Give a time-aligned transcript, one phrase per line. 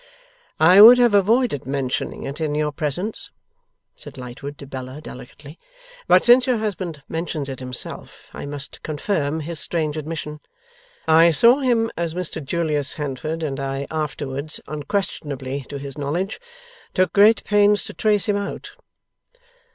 [0.59, 3.29] 'I would have avoided mentioning it in your presence,'
[3.95, 5.59] said Lightwood to Bella, delicately;
[6.07, 10.39] 'but since your husband mentions it himself, I must confirm his strange admission.
[11.07, 16.39] I saw him as Mr Julius Handford, and I afterwards (unquestionably to his knowledge)
[16.95, 18.71] took great pains to trace him out.